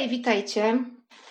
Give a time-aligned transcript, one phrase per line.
[0.00, 0.84] Hej, witajcie.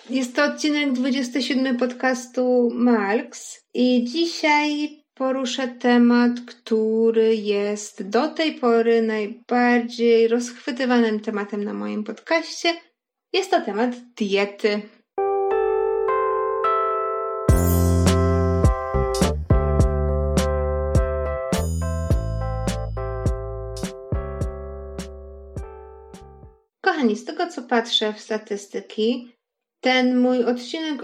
[0.10, 9.02] Jest to odcinek 27 podcastu Marks i dzisiaj poruszę temat, który jest do tej pory
[9.02, 12.74] najbardziej rozchwytywanym tematem na moim podcaście.
[13.34, 14.82] Jest to temat diety.
[27.00, 29.32] Kochani, z tego co patrzę w statystyki,
[29.82, 31.02] ten mój odcinek,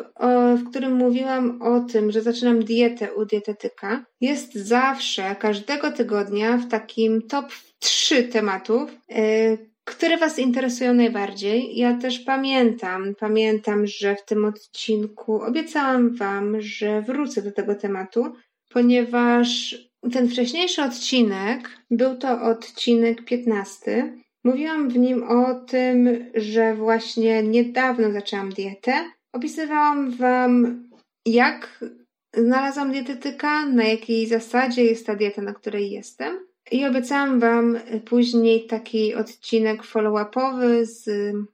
[0.58, 6.68] w którym mówiłam o tym, że zaczynam dietę u dietetyka, jest zawsze, każdego tygodnia w
[6.68, 7.46] takim top
[7.80, 11.78] 3 tematów, y, które Was interesują najbardziej.
[11.78, 18.34] Ja też pamiętam, pamiętam, że w tym odcinku obiecałam Wam, że wrócę do tego tematu,
[18.70, 19.76] ponieważ
[20.14, 28.12] ten wcześniejszy odcinek był to odcinek 15 Mówiłam w nim o tym, że właśnie niedawno
[28.12, 28.94] zaczęłam dietę.
[29.34, 30.84] Opisywałam Wam,
[31.26, 31.86] jak
[32.34, 36.40] znalazłam dietetyka, na jakiej zasadzie jest ta dieta, na której jestem.
[36.72, 41.04] I obiecałam Wam później taki odcinek follow-upowy z,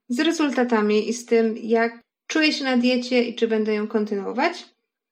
[0.10, 4.66] z rezultatami i z tym, jak czuję się na diecie i czy będę ją kontynuować.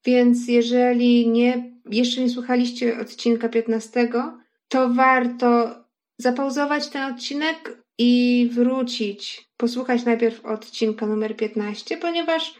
[0.05, 4.09] Więc jeżeli nie, jeszcze nie słuchaliście odcinka 15,
[4.67, 5.75] to warto
[6.19, 12.55] zapauzować ten odcinek i wrócić, posłuchać najpierw odcinka numer 15, ponieważ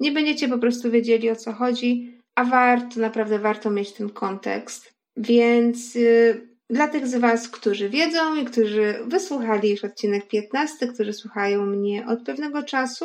[0.00, 4.94] nie będziecie po prostu wiedzieli o co chodzi, a warto, naprawdę warto mieć ten kontekst.
[5.16, 11.12] Więc yy, dla tych z Was, którzy wiedzą i którzy wysłuchali już odcinek 15, którzy
[11.12, 13.04] słuchają mnie od pewnego czasu,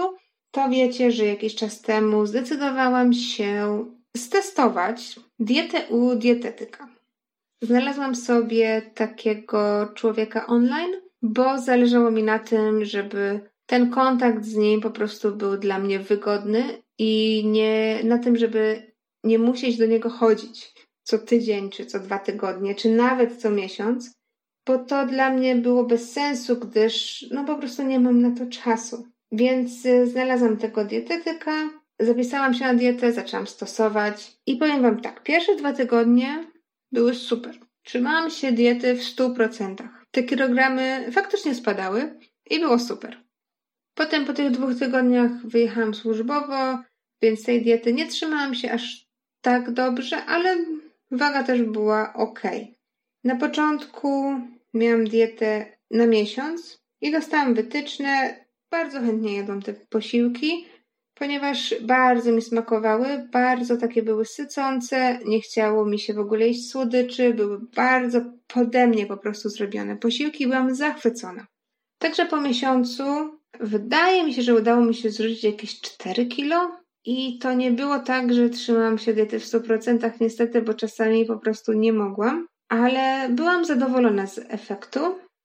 [0.51, 3.85] to wiecie, że jakiś czas temu zdecydowałam się
[4.17, 6.98] stestować dietę u dietetyka.
[7.61, 14.81] Znalazłam sobie takiego człowieka online, bo zależało mi na tym, żeby ten kontakt z nim
[14.81, 18.91] po prostu był dla mnie wygodny i nie na tym, żeby
[19.23, 24.13] nie musieć do niego chodzić co tydzień, czy co dwa tygodnie, czy nawet co miesiąc,
[24.67, 28.45] bo to dla mnie było bez sensu, gdyż no po prostu nie mam na to
[28.45, 29.07] czasu.
[29.31, 31.69] Więc y, znalazłam tego dietetyka,
[31.99, 36.48] zapisałam się na dietę, zaczęłam stosować i powiem Wam tak, pierwsze dwa tygodnie
[36.91, 37.59] były super.
[37.83, 39.75] Trzymałam się diety w 100%.
[40.11, 42.19] Te kilogramy faktycznie spadały
[42.49, 43.23] i było super.
[43.93, 46.79] Potem po tych dwóch tygodniach wyjechałam służbowo,
[47.21, 49.07] więc tej diety nie trzymałam się aż
[49.41, 50.57] tak dobrze, ale
[51.11, 52.41] waga też była ok.
[53.23, 54.39] Na początku
[54.73, 58.45] miałam dietę na miesiąc i dostałam wytyczne.
[58.71, 60.65] Bardzo chętnie jadłam te posiłki,
[61.19, 66.69] ponieważ bardzo mi smakowały, bardzo takie były sycące, nie chciało mi się w ogóle jeść
[66.69, 71.47] słodyczy, były bardzo pode mnie po prostu zrobione posiłki, byłam zachwycona.
[72.01, 73.03] Także po miesiącu
[73.59, 77.99] wydaje mi się, że udało mi się zrzucić jakieś 4 kilo i to nie było
[77.99, 83.29] tak, że trzymałam się diety w 100% niestety, bo czasami po prostu nie mogłam, ale
[83.29, 84.99] byłam zadowolona z efektu,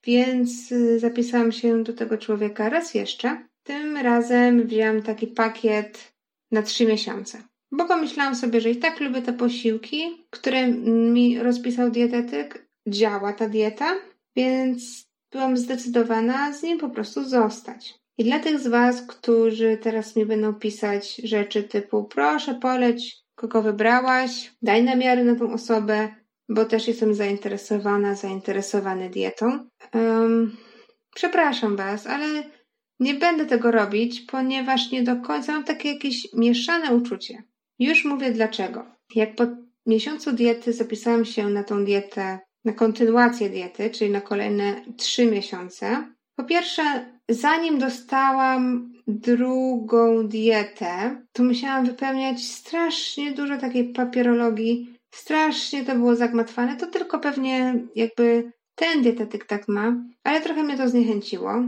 [0.06, 6.12] więc y, zapisałam się do tego człowieka raz jeszcze tym razem wziąłem taki pakiet
[6.50, 7.42] na trzy miesiące.
[7.72, 10.68] Bo pomyślałam sobie, że i tak lubię te posiłki, które
[11.12, 12.68] mi rozpisał dietetyk.
[12.88, 13.94] Działa ta dieta,
[14.36, 17.94] więc byłam zdecydowana z nim po prostu zostać.
[18.18, 23.62] I dla tych z Was, którzy teraz mi będą pisać rzeczy typu proszę poleć, kogo
[23.62, 26.08] wybrałaś, daj namiary na tą osobę,
[26.48, 29.68] bo też jestem zainteresowana, zainteresowany dietą.
[29.94, 30.56] Um,
[31.14, 32.44] przepraszam Was, ale
[33.00, 37.42] nie będę tego robić, ponieważ nie do końca mam takie jakieś mieszane uczucie.
[37.78, 38.86] Już mówię dlaczego.
[39.14, 39.46] Jak po
[39.86, 46.14] miesiącu diety zapisałam się na tą dietę, na kontynuację diety, czyli na kolejne trzy miesiące.
[46.36, 46.82] Po pierwsze,
[47.28, 54.96] zanim dostałam drugą dietę, to musiałam wypełniać strasznie dużo takiej papierologii.
[55.14, 56.76] Strasznie to było zagmatwane.
[56.76, 61.62] To tylko pewnie jakby ten dietetyk tak ma, ale trochę mnie to zniechęciło.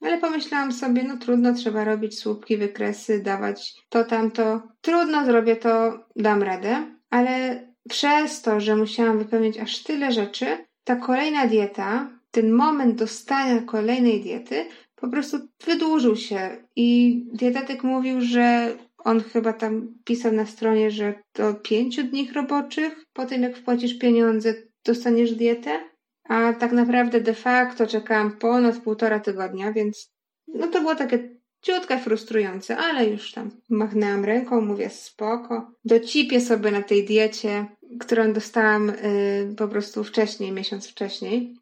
[0.00, 4.62] Ale pomyślałam sobie, no trudno, trzeba robić słupki, wykresy, dawać to, tamto.
[4.80, 6.86] Trudno, zrobię to, dam radę.
[7.10, 10.46] Ale przez to, że musiałam wypełnić aż tyle rzeczy,
[10.84, 14.66] ta kolejna dieta, ten moment dostania kolejnej diety
[14.96, 16.56] po prostu wydłużył się.
[16.76, 23.04] I dietetyk mówił, że on chyba tam pisał na stronie, że do pięciu dni roboczych,
[23.12, 24.54] po tym jak wpłacisz pieniądze,
[24.84, 25.89] dostaniesz dietę
[26.30, 30.12] a tak naprawdę de facto czekałam ponad półtora tygodnia, więc
[30.48, 31.28] no to było takie
[31.62, 37.66] ciutkę frustrujące, ale już tam machnęłam ręką, mówię spoko, docipię sobie na tej diecie,
[38.00, 41.56] którą dostałam y, po prostu wcześniej, miesiąc wcześniej.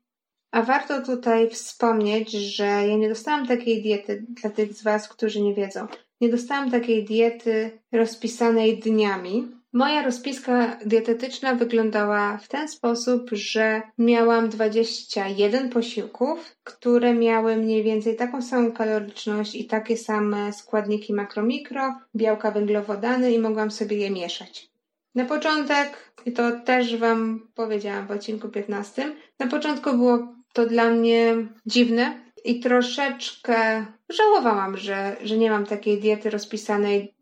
[0.50, 5.41] A warto tutaj wspomnieć, że ja nie dostałam takiej diety dla tych z Was, którzy
[5.41, 5.87] nie wiedzą.
[6.21, 9.57] Nie dostałam takiej diety rozpisanej dniami.
[9.78, 18.16] Moja rozpiska dietetyczna wyglądała w ten sposób, że miałam 21 posiłków, które miały mniej więcej
[18.16, 24.70] taką samą kaloryczność i takie same składniki makro-mikro, białka węglowodany i mogłam sobie je mieszać.
[25.14, 30.90] Na początek, i to też Wam powiedziałam w odcinku 15, na początku było to dla
[30.90, 31.36] mnie
[31.66, 37.14] dziwne i troszeczkę żałowałam, że, że nie mam takiej diety rozpisanej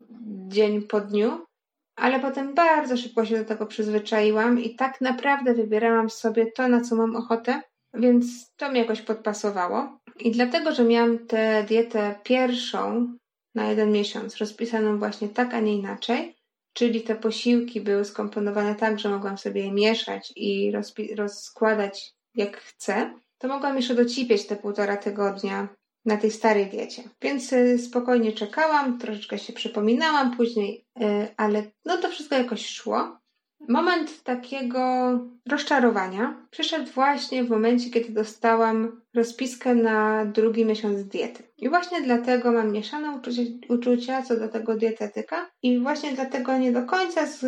[0.47, 1.46] dzień po dniu,
[1.97, 6.81] ale potem bardzo szybko się do tego przyzwyczaiłam i tak naprawdę wybierałam sobie to, na
[6.81, 7.61] co mam ochotę,
[7.93, 9.99] więc to mi jakoś podpasowało.
[10.19, 13.13] I dlatego, że miałam tę dietę pierwszą
[13.55, 16.35] na jeden miesiąc, rozpisaną właśnie tak, a nie inaczej,
[16.73, 20.71] czyli te posiłki były skomponowane tak, że mogłam sobie je mieszać i
[21.15, 25.67] rozkładać jak chcę, to mogłam jeszcze docipieć te półtora tygodnia
[26.07, 27.03] na tej starej diecie.
[27.21, 31.03] Więc y, spokojnie czekałam, troszeczkę się przypominałam później, y,
[31.37, 33.17] ale no to wszystko jakoś szło.
[33.69, 34.79] Moment takiego
[35.49, 41.43] rozczarowania przyszedł właśnie w momencie, kiedy dostałam rozpiskę na drugi miesiąc diety.
[41.57, 46.71] I właśnie dlatego mam mieszane uczucia, uczucia co do tego dietetyka i właśnie dlatego nie
[46.71, 47.39] do końca z,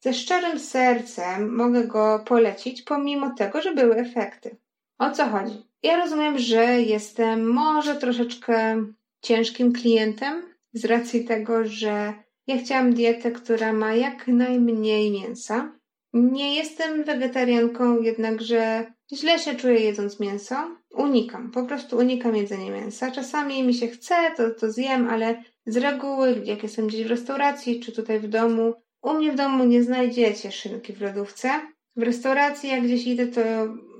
[0.00, 4.56] ze szczerym sercem mogę go polecić, pomimo tego, że były efekty.
[4.98, 5.69] O co chodzi?
[5.82, 8.84] Ja rozumiem, że jestem może troszeczkę
[9.22, 10.42] ciężkim klientem
[10.72, 12.14] z racji tego, że
[12.46, 15.72] ja chciałam dietę, która ma jak najmniej mięsa.
[16.12, 20.54] Nie jestem wegetarianką, jednakże źle się czuję jedząc mięso.
[20.94, 23.10] Unikam, po prostu unikam jedzenia mięsa.
[23.10, 27.80] Czasami mi się chce, to, to zjem, ale z reguły, jak jestem gdzieś w restauracji
[27.80, 31.50] czy tutaj w domu, u mnie w domu nie znajdziecie szynki w lodówce.
[31.96, 33.40] W restauracji, jak gdzieś idę, to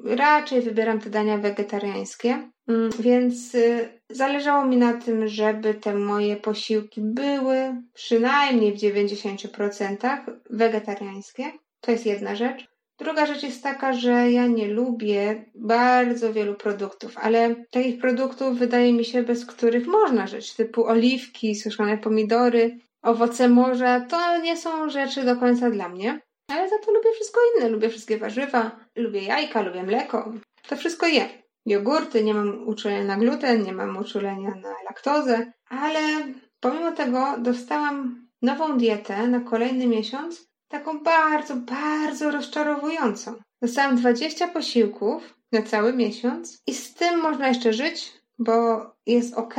[0.04, 6.36] raczej wybieram te dania wegetariańskie, mm, więc y, zależało mi na tym, żeby te moje
[6.36, 11.44] posiłki były przynajmniej w 90% wegetariańskie.
[11.80, 12.70] To jest jedna rzecz.
[12.98, 18.92] Druga rzecz jest taka, że ja nie lubię bardzo wielu produktów, ale takich produktów wydaje
[18.92, 24.90] mi się, bez których można żyć, typu oliwki, suszone pomidory, owoce morza, to nie są
[24.90, 26.20] rzeczy do końca dla mnie.
[26.50, 27.68] Ale za to lubię wszystko inne.
[27.68, 30.32] Lubię wszystkie warzywa, lubię jajka, lubię mleko.
[30.68, 31.28] To wszystko jem.
[31.66, 36.00] Jogurty, nie mam uczulenia na gluten, nie mam uczulenia na laktozę, ale
[36.60, 43.34] pomimo tego dostałam nową dietę na kolejny miesiąc, taką bardzo, bardzo rozczarowującą.
[43.62, 49.54] Dostałam 20 posiłków na cały miesiąc i z tym można jeszcze żyć, bo jest ok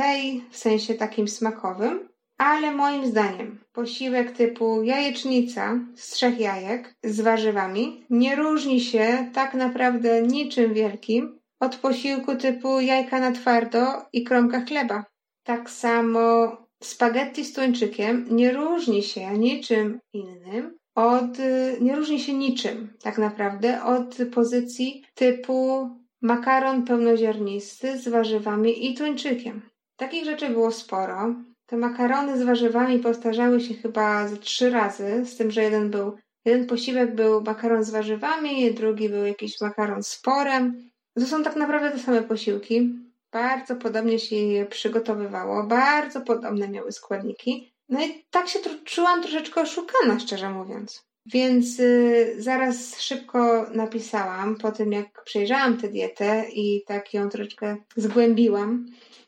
[0.50, 2.08] w sensie takim smakowym,
[2.38, 9.54] ale moim zdaniem posiłek typu jajecznica z trzech jajek z warzywami nie różni się tak
[9.54, 15.04] naprawdę niczym wielkim od posiłku typu jajka na twardo i kromka chleba.
[15.42, 21.38] Tak samo spaghetti z tuńczykiem nie różni się niczym innym od,
[21.80, 25.88] nie różni się niczym tak naprawdę od pozycji typu
[26.22, 29.62] makaron pełnoziarnisty z warzywami i tuńczykiem.
[29.96, 31.34] Takich rzeczy było sporo.
[31.72, 36.16] Te makarony z warzywami powtarzały się chyba ze trzy razy, z tym, że jeden był,
[36.44, 40.90] jeden posiłek był makaron z warzywami, drugi był jakiś makaron z porem.
[41.18, 42.94] To są tak naprawdę te same posiłki.
[43.32, 47.72] Bardzo podobnie się je przygotowywało, bardzo podobne miały składniki.
[47.88, 51.04] No i tak się czułam troszeczkę oszukana, szczerze mówiąc.
[51.26, 57.76] Więc y, zaraz szybko napisałam, po tym jak przejrzałam tę dietę i tak ją troszeczkę
[57.96, 58.86] zgłębiłam,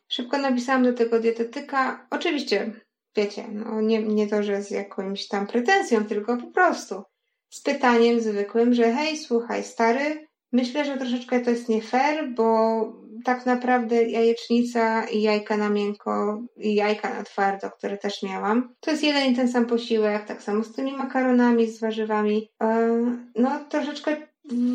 [0.08, 2.06] Szybko napisałam do tego dietetyka.
[2.11, 2.73] Oczywiście,
[3.16, 7.02] wiecie, no nie, nie to, że z jakąś tam pretensją, tylko po prostu
[7.50, 13.04] z pytaniem zwykłym, że hej, słuchaj, stary, myślę, że troszeczkę to jest nie fair, bo
[13.25, 18.90] tak naprawdę jajecznica i jajka na miękko i jajka na twardo, które też miałam, to
[18.90, 22.50] jest jeden i ten sam posiłek, tak samo z tymi makaronami, z warzywami.
[22.62, 22.90] E,
[23.37, 24.16] no troszeczkę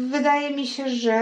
[0.09, 1.19] wydaje mi się, że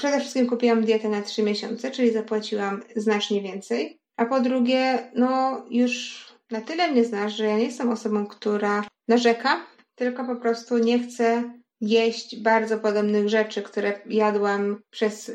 [0.00, 3.98] Przede wszystkim kupiłam dietę na 3 miesiące, czyli zapłaciłam znacznie więcej.
[4.16, 8.84] A po drugie, no już na tyle mnie znasz, że ja nie jestem osobą, która
[9.08, 15.32] narzeka, tylko po prostu nie chcę jeść bardzo podobnych rzeczy, które jadłam przez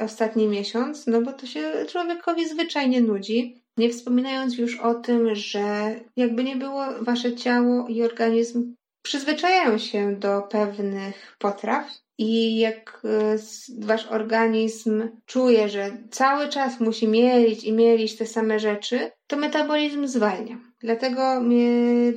[0.00, 3.62] ostatni miesiąc, no bo to się człowiekowi zwyczajnie nudzi.
[3.76, 10.16] Nie wspominając już o tym, że jakby nie było, wasze ciało i organizm przyzwyczajają się
[10.16, 11.86] do pewnych potraw,
[12.18, 13.36] i jak e,
[13.78, 20.06] wasz organizm czuje, że cały czas musi mielić i mielić te same rzeczy, to metabolizm
[20.06, 20.58] zwalnia.
[20.80, 21.42] Dlatego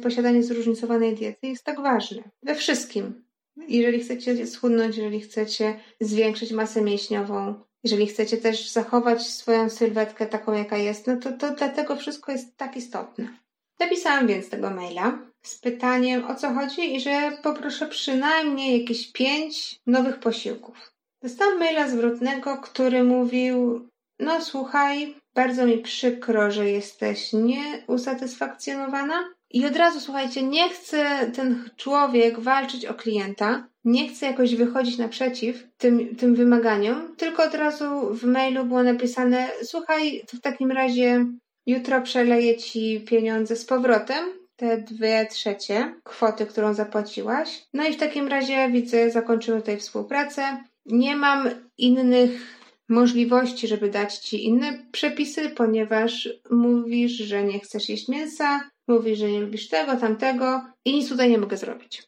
[0.04, 2.24] posiadanie zróżnicowanej diety jest tak ważne.
[2.44, 3.24] We wszystkim.
[3.68, 10.54] Jeżeli chcecie schudnąć, jeżeli chcecie zwiększyć masę mięśniową, jeżeli chcecie też zachować swoją sylwetkę taką,
[10.54, 13.28] jaka jest, no to, to dlatego wszystko jest tak istotne.
[13.80, 19.80] Napisałam więc tego maila z pytaniem o co chodzi i że poproszę przynajmniej jakieś pięć
[19.88, 20.92] nowych posiłków.
[21.24, 23.88] Dostałam maila zwrotnego, który mówił:
[24.20, 29.30] No słuchaj, bardzo mi przykro, że jesteś nieusatysfakcjonowana.
[29.54, 34.98] I od razu słuchajcie, nie chce ten człowiek walczyć o klienta, nie chce jakoś wychodzić
[34.98, 40.72] naprzeciw tym, tym wymaganiom, tylko od razu w mailu było napisane: Słuchaj, to w takim
[40.72, 41.26] razie
[41.66, 47.66] jutro przeleję ci pieniądze z powrotem, te dwie trzecie kwoty, którą zapłaciłaś.
[47.74, 50.64] No i w takim razie widzę, zakończymy tutaj współpracę.
[50.86, 52.58] Nie mam innych
[52.90, 59.32] możliwości, żeby dać ci inne przepisy, ponieważ mówisz, że nie chcesz jeść mięsa, mówisz, że
[59.32, 62.04] nie lubisz tego, tamtego i nic tutaj nie mogę zrobić.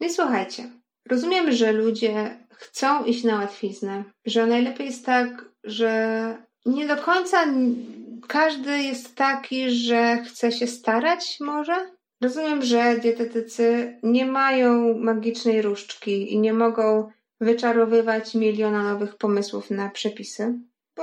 [0.00, 0.70] No i słuchajcie,
[1.08, 7.44] rozumiem, że ludzie chcą iść na łatwiznę, że najlepiej jest tak, że nie do końca
[8.28, 11.90] każdy jest taki, że chce się starać może.
[12.20, 19.90] Rozumiem, że dietetycy nie mają magicznej różdżki i nie mogą wyczarowywać miliona nowych pomysłów na
[19.90, 20.58] przepisy,
[20.96, 21.02] bo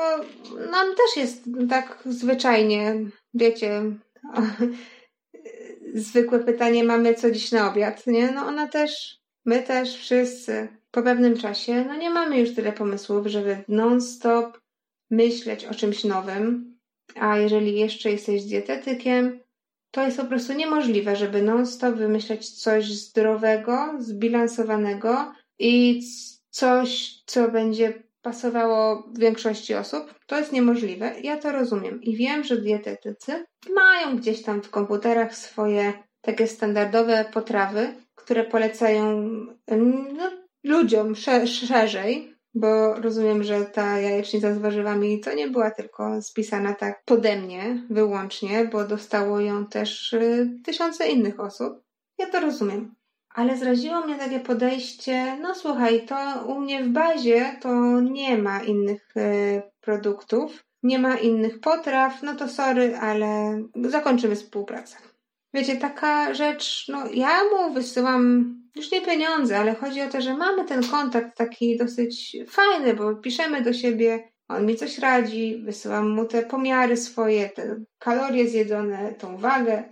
[0.72, 2.96] nam też jest tak zwyczajnie,
[3.34, 3.84] wiecie,
[5.94, 8.32] zwykłe pytanie mamy co dziś na obiad, nie?
[8.32, 13.28] No ona też, my też, wszyscy po pewnym czasie, no nie mamy już tyle pomysłów,
[13.28, 14.60] żeby non-stop
[15.10, 16.71] myśleć o czymś nowym,
[17.20, 19.40] a jeżeli jeszcze jesteś dietetykiem,
[19.92, 26.02] to jest po prostu niemożliwe, żeby non-stop wymyślać coś zdrowego, zbilansowanego i
[26.50, 30.14] coś, co będzie pasowało większości osób.
[30.28, 31.14] To jest niemożliwe.
[31.22, 37.26] Ja to rozumiem i wiem, że dietetycy mają gdzieś tam w komputerach swoje takie standardowe
[37.34, 39.22] potrawy, które polecają
[40.18, 40.32] no,
[40.64, 41.16] ludziom
[41.46, 47.36] szerzej, bo rozumiem, że ta jajecznica z warzywami to nie była tylko spisana tak pode
[47.36, 51.74] mnie wyłącznie, bo dostało ją też y, tysiące innych osób.
[52.18, 52.96] Ja to rozumiem.
[53.34, 58.64] Ale zraziło mnie takie podejście, no słuchaj, to u mnie w bazie to nie ma
[58.64, 64.98] innych y, produktów, nie ma innych potraw, no to sorry, ale zakończymy współpracę.
[65.54, 70.38] Wiecie, taka rzecz, no ja mu wysyłam już nie pieniądze, ale chodzi o to, że
[70.38, 76.10] mamy ten kontakt taki dosyć fajny, bo piszemy do siebie, on mi coś radzi, wysyłam
[76.10, 79.84] mu te pomiary swoje, te kalorie zjedzone, tą wagę.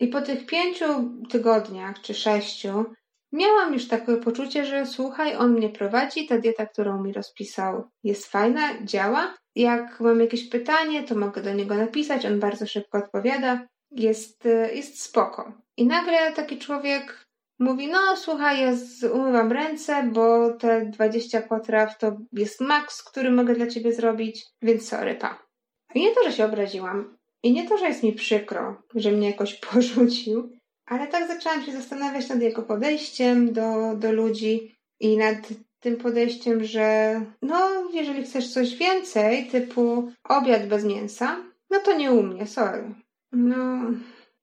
[0.00, 0.86] I po tych pięciu
[1.30, 2.84] tygodniach czy sześciu
[3.32, 8.26] miałam już takie poczucie, że słuchaj, on mnie prowadzi, ta dieta, którą mi rozpisał, jest
[8.26, 9.34] fajna, działa.
[9.54, 15.02] Jak mam jakieś pytanie, to mogę do niego napisać, on bardzo szybko odpowiada, jest, jest
[15.02, 15.52] spoko.
[15.76, 17.25] I nagle taki człowiek
[17.58, 18.72] mówi, no słuchaj, ja
[19.12, 24.88] umywam ręce, bo te 20 potraw to jest maks, który mogę dla ciebie zrobić, więc
[24.88, 25.46] sorry, pa.
[25.94, 29.30] I nie to, że się obraziłam, i nie to, że jest mi przykro, że mnie
[29.30, 30.50] jakoś porzucił,
[30.86, 35.36] ale tak zaczęłam się zastanawiać nad jego podejściem do, do ludzi i nad
[35.80, 41.36] tym podejściem, że no, jeżeli chcesz coś więcej, typu obiad bez mięsa,
[41.70, 42.94] no to nie u mnie, sorry.
[43.32, 43.80] No,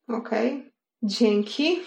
[0.07, 0.71] okej, okay.
[1.03, 1.79] dzięki.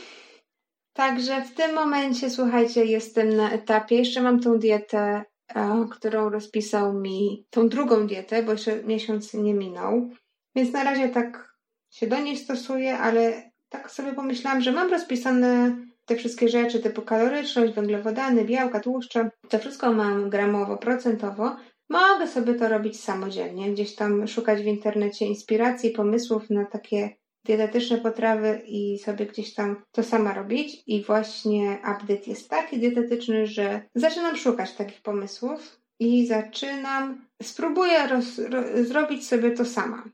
[0.97, 5.25] Także w tym momencie, słuchajcie, jestem na etapie, jeszcze mam tą dietę,
[5.55, 10.11] e, którą rozpisał mi, tą drugą dietę, bo jeszcze miesiąc nie minął.
[10.55, 11.55] Więc na razie tak
[11.91, 17.03] się do niej stosuję, ale tak sobie pomyślałam, że mam rozpisane te wszystkie rzeczy typu
[17.03, 19.31] kaloryczność, węglowodany, białka, tłuszcze.
[19.49, 21.57] To wszystko mam gramowo, procentowo.
[21.89, 27.99] Mogę sobie to robić samodzielnie, gdzieś tam szukać w internecie inspiracji, pomysłów na takie dietetyczne
[27.99, 30.83] potrawy i sobie gdzieś tam to sama robić.
[30.87, 38.39] I właśnie update jest taki dietetyczny, że zaczynam szukać takich pomysłów i zaczynam, spróbuję roz,
[38.39, 40.05] ro, zrobić sobie to sama.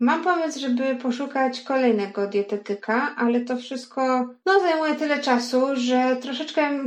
[0.00, 6.84] Mam pomysł, żeby poszukać kolejnego dietetyka, ale to wszystko no, zajmuje tyle czasu, że troszeczkę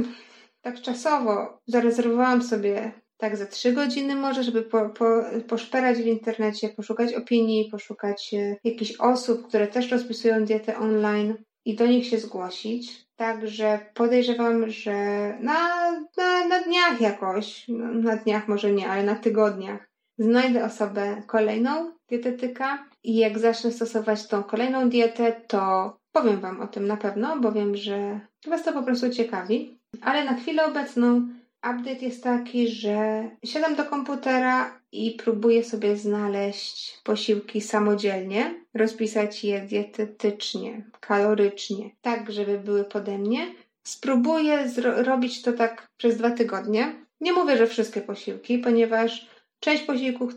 [0.62, 2.92] tak czasowo zarezerwowałam sobie
[3.24, 5.06] tak za trzy godziny może, żeby po, po,
[5.48, 11.75] poszperać w internecie, poszukać opinii, poszukać e, jakichś osób, które też rozpisują dietę online i
[11.75, 13.06] do nich się zgłosić.
[13.15, 14.94] Także podejrzewam, że
[15.39, 21.24] na, na, na dniach jakoś, no, na dniach może nie, ale na tygodniach znajdę osobę
[21.27, 26.98] kolejną dietetyka i jak zacznę stosować tą kolejną dietę, to powiem Wam o tym na
[26.98, 29.80] pewno, bo wiem, że Was to po prostu ciekawi.
[30.01, 31.27] Ale na chwilę obecną
[31.63, 39.62] update jest taki, że siadam do komputera i próbuję sobie znaleźć posiłki samodzielnie, rozpisać je
[39.62, 43.55] dietetycznie, kalorycznie, tak żeby były pode mnie.
[43.84, 47.05] Spróbuję robić to tak przez dwa tygodnie.
[47.22, 49.33] Nie mówię, że wszystkie posiłki, ponieważ
[49.63, 50.34] część posiłków,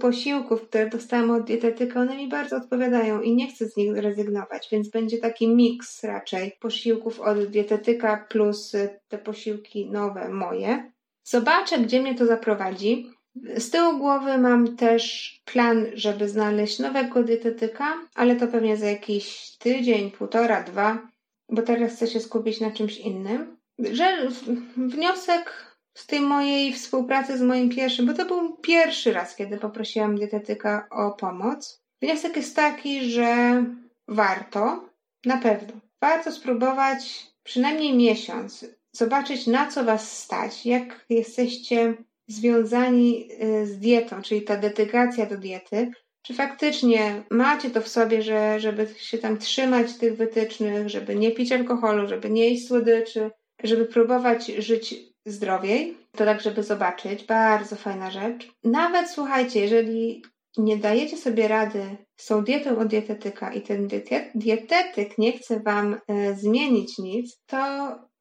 [0.00, 4.68] posiłków, które dostałam od dietetyka, one mi bardzo odpowiadają i nie chcę z nich rezygnować,
[4.72, 8.72] więc będzie taki miks raczej posiłków od dietetyka plus
[9.08, 10.92] te posiłki nowe moje.
[11.24, 13.10] Zobaczę, gdzie mnie to zaprowadzi.
[13.56, 19.56] Z tyłu głowy mam też plan, żeby znaleźć nowego dietetyka, ale to pewnie za jakiś
[19.58, 21.08] tydzień, półtora, dwa,
[21.48, 23.56] bo teraz chcę się skupić na czymś innym.
[23.78, 24.28] Że
[24.76, 30.18] wniosek z tej mojej współpracy z moim pierwszym, bo to był pierwszy raz, kiedy poprosiłam
[30.18, 31.82] dietetyka o pomoc.
[32.02, 33.64] Wniosek jest taki, że
[34.08, 34.88] warto,
[35.24, 41.94] na pewno, warto spróbować przynajmniej miesiąc, zobaczyć na co Was stać, jak jesteście
[42.26, 45.90] związani y, z dietą, czyli ta dedykacja do diety,
[46.22, 51.30] czy faktycznie macie to w sobie, że, żeby się tam trzymać tych wytycznych, żeby nie
[51.30, 53.30] pić alkoholu, żeby nie jeść słodyczy,
[53.62, 57.24] żeby próbować żyć zdrowiej, to tak, żeby zobaczyć.
[57.24, 58.48] Bardzo fajna rzecz.
[58.64, 60.22] Nawet słuchajcie, jeżeli
[60.56, 63.88] nie dajecie sobie rady z tą dietą od dietetyka i ten
[64.34, 67.58] dietetyk nie chce Wam e, zmienić nic, to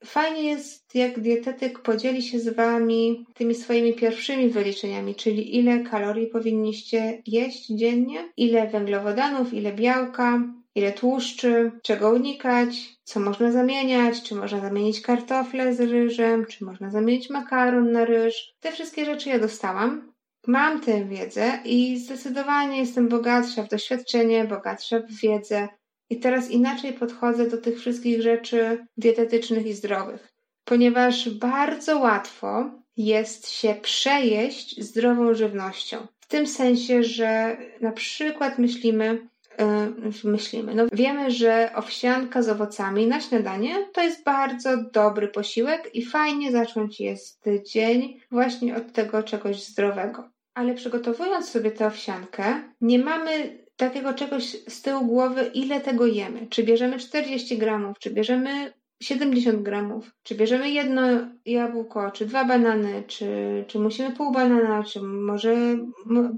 [0.06, 6.28] Fajnie jest, jak dietetyk podzieli się z Wami tymi swoimi pierwszymi wyliczeniami, czyli ile kalorii
[6.28, 10.44] powinniście jeść dziennie, ile węglowodanów, ile białka,
[10.80, 12.70] ile tłuszczy, czego unikać,
[13.04, 18.54] co można zamieniać, czy można zamienić kartofle z ryżem, czy można zamienić makaron na ryż.
[18.60, 20.14] Te wszystkie rzeczy ja dostałam.
[20.48, 25.68] Mam tę wiedzę i zdecydowanie jestem bogatsza w doświadczenie, bogatsza w wiedzę,
[26.10, 30.34] i teraz inaczej podchodzę do tych wszystkich rzeczy dietetycznych i zdrowych,
[30.66, 36.08] ponieważ bardzo łatwo jest się przejeść zdrową żywnością.
[36.20, 39.28] W tym sensie, że na przykład myślimy,
[39.60, 45.90] yy, myślimy, no wiemy, że owsianka z owocami na śniadanie to jest bardzo dobry posiłek
[45.94, 50.30] i fajnie zacząć jest dzień właśnie od tego czegoś zdrowego.
[50.54, 56.48] Ale przygotowując sobie tę owsiankę, nie mamy takiego czegoś z tyłu głowy, ile tego jemy.
[56.48, 61.02] Czy bierzemy 40 gramów, czy bierzemy 70 gramów, czy bierzemy jedno
[61.46, 63.28] jabłko, czy dwa banany, czy,
[63.68, 65.56] czy musimy pół banana, czy może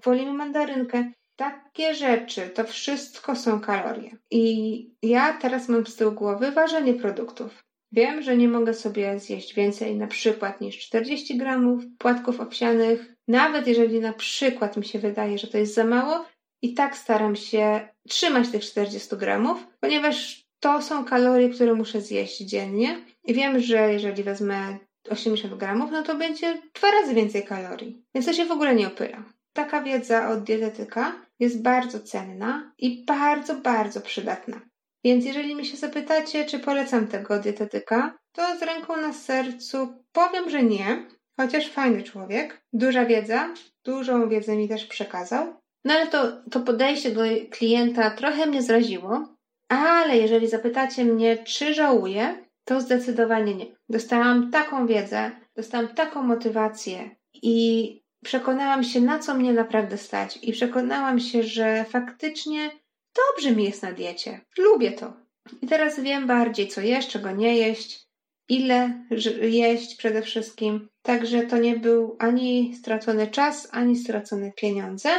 [0.06, 1.12] wolimy mandarynkę.
[1.36, 4.17] Takie rzeczy, to wszystko są kalorie.
[4.32, 7.63] I ja teraz mam z tyłu głowy ważenie produktów.
[7.91, 13.15] Wiem, że nie mogę sobie zjeść więcej na przykład niż 40 gramów płatków owsianych.
[13.28, 16.26] Nawet jeżeli na przykład mi się wydaje, że to jest za mało,
[16.62, 22.38] i tak staram się trzymać tych 40 gramów, ponieważ to są kalorie, które muszę zjeść
[22.38, 23.06] dziennie.
[23.24, 24.78] I wiem, że jeżeli wezmę
[25.10, 28.04] 80 gramów, no to będzie dwa razy więcej kalorii.
[28.15, 29.24] Więc to się w ogóle nie opyra.
[29.54, 34.62] Taka wiedza od dietetyka jest bardzo cenna i bardzo, bardzo przydatna.
[35.04, 40.50] Więc jeżeli mi się zapytacie, czy polecam tego dietetyka, to z ręką na sercu powiem,
[40.50, 41.06] że nie,
[41.40, 43.54] chociaż fajny człowiek, duża wiedza,
[43.86, 45.54] dużą wiedzę mi też przekazał,
[45.86, 49.36] no ale to, to podejście do klienta trochę mnie zraziło,
[49.70, 53.66] ale jeżeli zapytacie mnie, czy żałuję, to zdecydowanie nie.
[53.90, 60.52] Dostałam taką wiedzę, dostałam taką motywację i przekonałam się, na co mnie naprawdę stać, i
[60.52, 62.72] przekonałam się, że faktycznie
[63.16, 64.42] dobrze mi jest na diecie.
[64.58, 65.14] Lubię to.
[65.62, 68.08] I teraz wiem bardziej, co jeść, czego nie jeść,
[68.50, 69.06] ile
[69.42, 70.90] jeść przede wszystkim.
[71.02, 75.10] Także to nie był ani stracony czas, ani stracone pieniądze.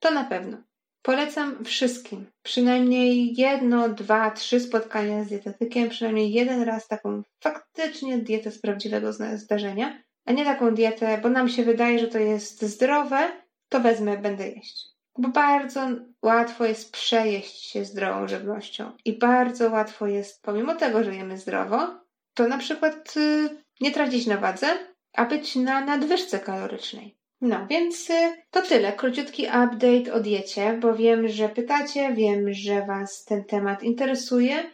[0.00, 0.56] To na pewno.
[1.02, 8.50] Polecam wszystkim przynajmniej jedno, dwa, trzy spotkania z dietetykiem, przynajmniej jeden raz taką faktycznie dietę
[8.50, 13.28] z prawdziwego zdarzenia, a nie taką dietę, bo nam się wydaje, że to jest zdrowe,
[13.68, 14.96] to wezmę, będę jeść.
[15.18, 15.80] Bo bardzo
[16.22, 22.00] łatwo jest przejeść się zdrową żywnością i bardzo łatwo jest, pomimo tego, że jemy zdrowo,
[22.34, 23.48] to na przykład y,
[23.80, 24.66] nie tracić na wadze,
[25.12, 27.16] a być na nadwyżce kalorycznej.
[27.40, 28.92] No, więc y, to tyle.
[28.92, 34.70] Króciutki update o diecie, bo wiem, że pytacie, wiem, że Was ten temat interesuje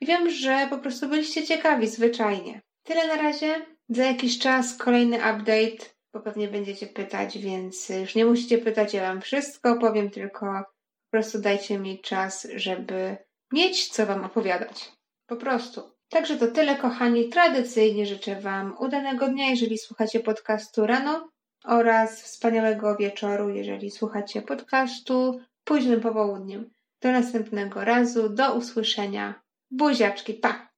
[0.00, 2.62] i wiem, że po prostu byliście ciekawi zwyczajnie.
[2.82, 3.71] Tyle na razie.
[3.94, 9.02] Za jakiś czas kolejny update, bo pewnie będziecie pytać, więc już nie musicie pytać, ja
[9.02, 13.16] Wam wszystko powiem, tylko po prostu dajcie mi czas, żeby
[13.52, 14.92] mieć co Wam opowiadać.
[15.26, 15.82] Po prostu.
[16.08, 17.28] Także to tyle, kochani.
[17.28, 21.28] Tradycyjnie życzę Wam udanego dnia, jeżeli słuchacie podcastu rano
[21.64, 26.70] oraz wspaniałego wieczoru, jeżeli słuchacie podcastu późnym popołudniem.
[27.00, 29.42] Do następnego razu, do usłyszenia.
[29.70, 30.68] Buziaczki, pa!